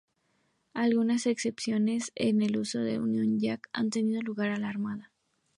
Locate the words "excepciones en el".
1.27-2.57